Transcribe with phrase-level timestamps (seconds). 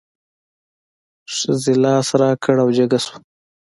[1.35, 3.17] ښځې لاس را کړ او جګه شوه.